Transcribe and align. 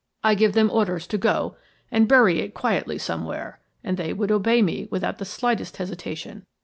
I 0.23 0.33
give 0.33 0.53
them 0.53 0.71
orders 0.71 1.05
to 1.05 1.17
go 1.19 1.57
and 1.91 2.07
bury 2.07 2.39
it 2.39 2.55
quietly 2.55 2.97
somewhere, 2.97 3.59
and 3.83 3.97
they 3.97 4.13
would 4.13 4.31
obey 4.31 4.63
me 4.63 4.87
without 4.89 5.19
the 5.19 5.25
slightest 5.25 5.77
hesitation. 5.77 6.43